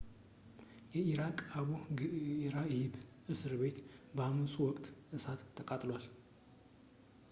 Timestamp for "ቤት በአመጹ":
3.61-4.53